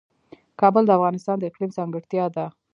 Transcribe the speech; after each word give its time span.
کابل 0.61 0.83
د 0.85 0.91
افغانستان 0.97 1.35
د 1.39 1.43
اقلیم 1.49 1.71
ځانګړتیا 1.77 2.25
ده. 2.35 2.45